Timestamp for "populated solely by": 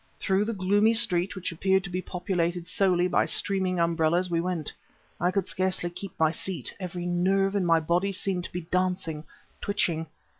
2.01-3.25